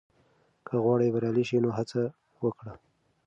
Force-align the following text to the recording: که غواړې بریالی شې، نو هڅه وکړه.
که 0.65 0.73
غواړې 0.83 1.07
بریالی 1.13 1.43
شې، 1.49 1.57
نو 1.63 1.69
هڅه 1.77 2.01
وکړه. 2.43 2.73